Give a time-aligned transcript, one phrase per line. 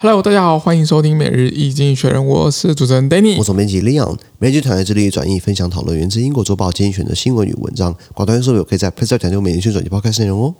[0.00, 10.54] Hello，大家好，欢迎收听每日一经学人，我是主持人 Danny，我总编辑 Leon，每日团队致力于转译、分享、讨论源自英国周报精选的新闻与文章，广大用户可以在 PressPlay 讲究每日宣传及 Podcast 内容哦。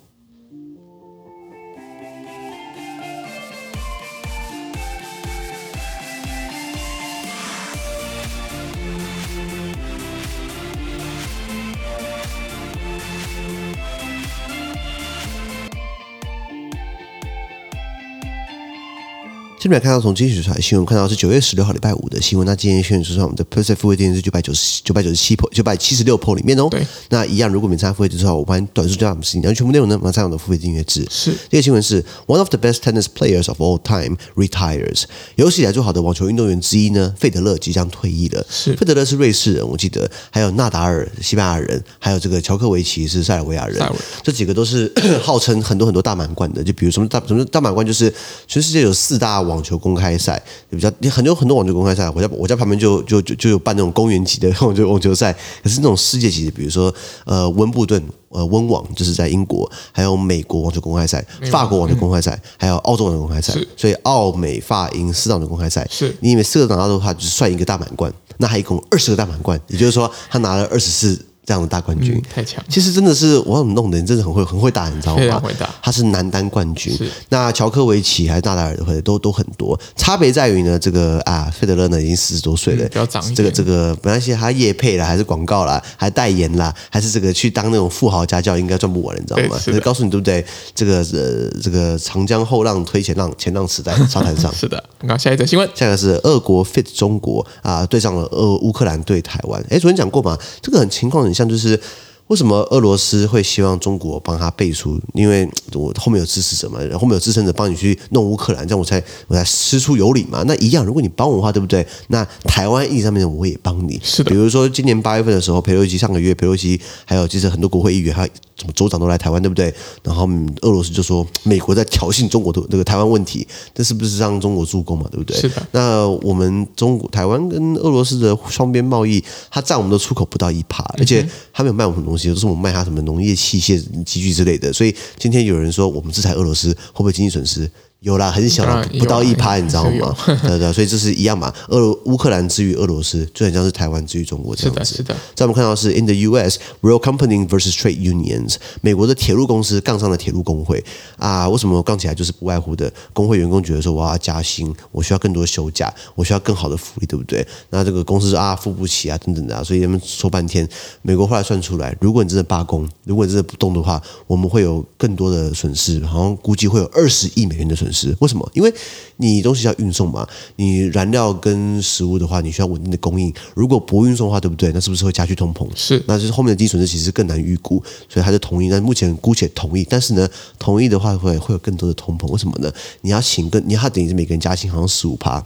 [19.60, 22.46] 现在看到从经济学出来新闻，看到是九月十六号礼拜五的新闻。
[22.46, 26.68] 那今天宣传说，我们的 PressPlay 付费订阅是九百九十九百九十七 po 九百七十六 po 里面哦。
[26.70, 26.86] 对。
[27.08, 31.04] 那一样，如果没参加付费制之后，我帮你短数教我们事情，然后全部内容呢，马上我们的付费订阅制。
[31.10, 31.32] 是。
[31.50, 35.02] 这个新闻是 One of the best tennis players of all time retires。
[35.34, 38.46] 有史以来最好的网球运动员之一呢，费德勒即将退役了。
[38.48, 38.76] 是。
[38.76, 43.84] 费德勒是瑞士人，我记得，还有纳达尔西班牙人，还有这个乔克维奇是塞尔维亚人，
[44.22, 46.62] 这几个都是 号称很多很多大满贯的。
[46.62, 48.14] 就比如什么大什么大满贯，就是
[48.46, 50.40] 全世界有四大网球公开赛。
[50.70, 55.32] 就比较很多很多网球公开赛，我家我家旁边就就就就有办那种公园级的网球网球赛，
[55.62, 71.18] 可是那种世界级的，比如说呃温布顿呃温网，就是在英国，还有美国网球公开赛、法国网球公开赛，还有澳洲网球公开赛，所以澳美法英四大网球公开赛，是你以为四个拿到的话，就是算一个大满贯，那还一共二十个大满贯，也就是说他拿了二十四。
[71.48, 73.98] 这样的大冠军、嗯、太强，其实真的是我怎么弄的？
[73.98, 75.40] 你真的很会很会打，你知道吗？
[75.40, 75.66] 会打。
[75.80, 76.94] 他是男单冠军，
[77.30, 79.78] 那乔科维奇还是纳达尔的会都都很多。
[79.96, 83.34] 差别在于呢，这个啊，费德勒呢已经四十多岁了，嗯、比较长。
[83.34, 89.58] 这个这个没关系，他业配了还是广告啦，还代言啦，还是这个去当那种富豪家教，应该赚不完，你知道吗？
[89.58, 90.44] 是告诉你对不对？
[90.74, 94.52] 这个呃，这个长江后浪推前浪，前浪死在沙滩上。
[94.54, 94.84] 是的。
[95.00, 99.64] 那下一则新闻，下一个是俄国 fit 中国啊，对上了俄乌克兰对台湾。
[99.70, 101.80] 哎，昨天讲过嘛，这个很情况很像，就是。
[102.28, 105.00] 为什么俄罗斯会希望中国帮他背书？
[105.14, 110.42] 因为 我后面有支持者嘛，后面有支撑者帮你去弄乌克兰，这样我才我才师出有理嘛。
[110.46, 111.86] 那一样，如果你帮我的话，对不对？
[112.08, 113.98] 那台湾议题上面我也帮你。
[114.02, 114.30] 是的。
[114.30, 119.72] 比如说今年八月份的时候，佩洛西上个月，佩洛西还有其实很多国会议员，还有什么州长都来台湾，对不对？
[120.02, 120.28] 然后
[120.60, 125.06] 俄罗斯就说美国在挑衅中国的这个台湾问题，这是不是让中国助攻嘛？
[125.10, 125.34] 对不对？
[125.38, 125.66] 是的。
[125.72, 132.17] 那我们中国台湾跟俄罗斯的双边贸易，它占我们的出口不到一趴，而且它没有卖我们东西。
[132.26, 137.70] 都是我们卖他什么农业器械、机具之类的，所以今天有人说我们制裁俄罗斯会不会经济损失？
[138.00, 140.14] 有啦，很小啦，不到一趴，你知道吗？
[140.46, 141.52] 对对，所以这是一样嘛。
[141.68, 144.84] 俄乌克兰之于俄罗斯，就很像是台湾之于中国这样子。
[144.84, 145.16] 是的，是的。
[145.34, 146.60] 在我们看到是 In the U.S.
[146.80, 150.84] Rail Company versus Trade Unions，美国的铁路公司杠上了铁路工会
[151.16, 151.48] 啊。
[151.48, 152.14] 为什么杠起来？
[152.14, 157.44] 就是不外乎的工会员工觉得说我要加薪，我需要更多休假，我需要更好的福利，对不对？
[157.70, 160.66] 那这个公司说啊付不起啊等等的啊，所以他们说半天。
[161.02, 167.98] 美国后来算出来，如果你真的罢工，如果你真的不动的话，我们会有更多的损失，好像估计会有二十亿美元的损失。
[168.08, 168.48] 是为什么？
[168.54, 168.72] 因为
[169.16, 170.26] 你东西要运送嘛，
[170.56, 173.32] 你燃料跟食物的话，你需要稳定的供应。
[173.54, 174.70] 如果不运送的话，对不对？
[174.72, 175.68] 那是不是会加剧通膨？
[175.74, 178.70] 是，那就是后面的基础，这其实更难预估，所以他就同意。
[178.70, 180.28] 但目前姑且同意，但是呢，
[180.58, 182.28] 同意的话会会有更多的通膨。
[182.28, 182.72] 为什么呢？
[183.00, 185.42] 你要请更，你要等于是每个人加薪好像十五趴。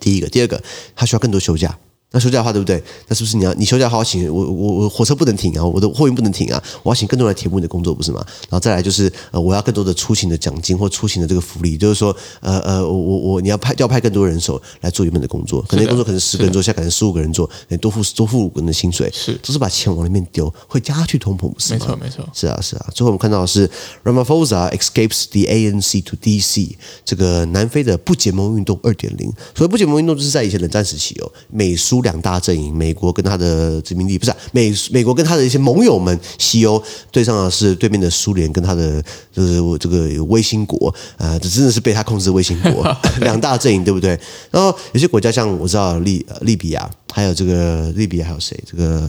[0.00, 0.62] 第一个，第二个，
[0.94, 1.76] 他需要更多休假。
[2.12, 2.82] 那休假的话，对不对？
[3.06, 8.24] 那是不是你要你休假好好请我我我火车不能停啊，我的货运不能停啊，我要请更多人来填补你的工作，不是吗？
[8.48, 21.80] 然后再来就是呃，我要更多的出勤的奖金或出勤的这个福利，就是说呃呃，我我我你要派要派更多人手来做原本的工作，可能工作可能十个人做，现在可能十五个人做，你多付多付五个人的薪水，是都是把钱往里面丢，会加剧通膨，不是吗？
[21.80, 22.88] 没错没错，是啊是啊。
[22.92, 23.70] 最后我们看到的是
[24.02, 31.99] Ramaphosa escapes the ANC to DC，这个南非的不结盟运动二点零，所谓不结盟运动就是在以前冷战时期哦，美苏。
[32.02, 39.02] 两大阵营，美国跟他的殖民地不是、啊、美美国跟他的一些盟友们，西欧对上的是对面的苏联跟他的
[39.32, 44.18] 就是这个卫星国啊，这真的是被他控制的卫星国， 两大阵营对不对？
[44.50, 48.58] 然后有些国家像我知道利利比亚，还有这个利比亚还有谁？
[48.66, 49.08] 这个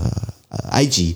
[0.49, 1.15] 呃埃及。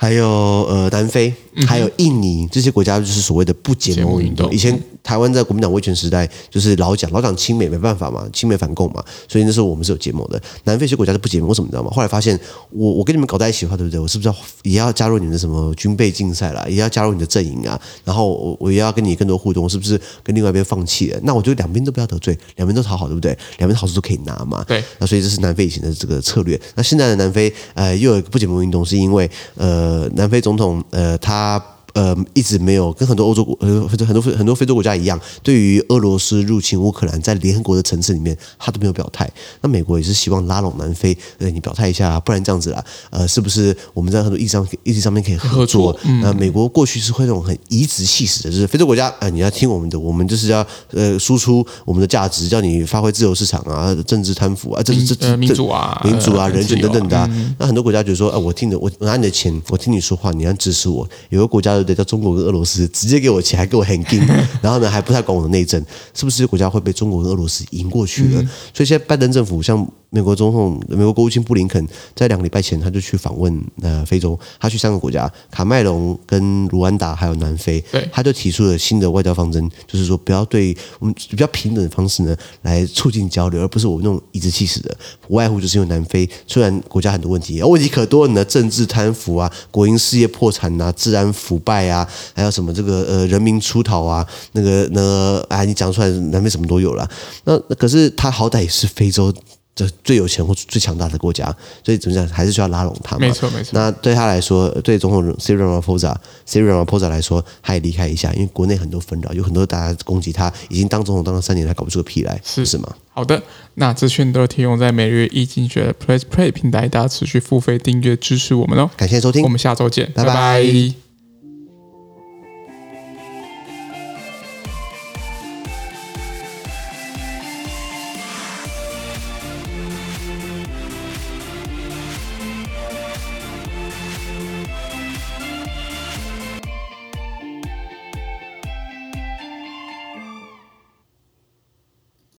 [0.00, 1.30] 还有呃，南非，
[1.66, 4.50] 还有印尼这些国家，就是所谓的不结盟运动。
[4.50, 10.40] 以前台湾在国民党威权时代，就是老蒋老蒋亲美没办法嘛，亲美反共嘛，所以那时候我们是有结盟的。
[10.64, 11.90] 南非这些国家是不结盟，为什么你知道吗？
[11.90, 12.38] 后来发现，
[12.70, 14.00] 我我跟你们搞在一起的话，对不对？
[14.00, 16.64] 我是不是要也要加入你们的什么军备竞赛啦？
[16.66, 17.78] 也要加入你的阵营啊？
[18.02, 21.20] 然后我我也要跟你更多互动，是不是跟另外一边放弃了？
[21.24, 23.36] 那我觉得两边都不要得罪，两边都讨好，对不对？
[23.58, 24.64] 两边好处都可以拿嘛。
[24.66, 24.82] 对。
[24.98, 26.58] 那所以这是南非以前的这个策略。
[26.74, 30.82] 那现在的南非呃又有一个不结盟运动，是因为呃南非总统。
[30.90, 31.62] 呃，他
[31.94, 39.30] 呃一直没有跟很多欧洲国呃很多很多很多非洲国家一样，对于俄罗斯入侵乌克兰，在联合国的层次里面，他都没有表态。
[39.60, 45.96] 那美国也是希望拉拢南非，呃，你表态一下，不然这样子啦，呃，是不是我们在很多议题上议题上面可以合作？
[46.22, 57.54] 那、美国过去是会那种很颐指气使的，就是非洲国家，呃，你要听我们的，我们就是要呃输出我们的价值，叫你发挥自由市场啊，政治贪腐啊，这是这民主啊，民主啊，呃、人权等等的、啊嗯。
[57.58, 61.08] 那很多国家觉得说，呃，我听的，我拿你的钱，我听你说话，你要支持我。
[61.30, 64.26] 有个国家的叫中国跟俄罗斯，直接给我钱，还给我很硬，
[64.62, 65.84] 然后呢，还不太管我的内政，
[66.14, 68.42] 是不是国家会被中国跟俄罗斯赢过去了？
[68.42, 69.86] 嗯、所以现在拜登政府像。
[70.10, 71.84] 美国总统、美国国务卿布林肯
[72.14, 77.80] 在两个礼拜前，他就去访问呃非洲，他去三个国家：卡麦隆、跟卢安达还有南非。
[77.92, 84.96] 对，他就提出了新的外交方针，就是说不要对我们比较平等的方式呢来促进交流，而不是我们那种颐指气使的。
[85.20, 97.08] 不外乎就是因为南非虽然国家很多问题，问题可多呢，政治贪腐啊，国营事业破产啊，治安腐败啊，还有什么这个呃人民出逃啊，那个那个哎，你讲出来南非什么都有了。
[97.44, 99.32] 那可是他好歹也是非洲。
[99.74, 101.44] 这最有钱或最强大的国家，
[101.82, 103.20] 所以怎么讲，还是需要拉拢他嘛。
[103.20, 103.70] 没错，没错。
[103.72, 112.94] 那对他来说，对总统 Cyril Ramaphosa，Cyril Ramaphosa 来说，他也离开一下，因为国内很多纷扰，有很多大家攻击他，已经当总统当了三年，他搞不出个屁来，是是吗？
[113.12, 113.42] 好的，
[113.74, 118.90] 那资讯都提供在每日易经济学的 Press Play 平台，大家持续付费订阅支持我们哦。
[118.96, 120.34] 感谢收听，我们下周见，拜拜。
[120.34, 121.09] 拜拜。